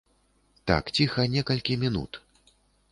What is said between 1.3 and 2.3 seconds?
некалькі мінут.